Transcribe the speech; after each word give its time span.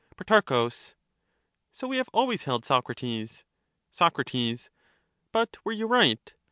Pro, 0.15 0.69
So 0.69 1.87
we 1.87 1.97
have 1.97 2.09
always 2.11 2.45
held, 2.45 2.65
Socrates. 2.65 3.43
37 3.93 4.57
Soc. 4.57 4.71
But 5.31 5.57
were 5.63 5.73
you 5.73 5.85
right 5.85 6.33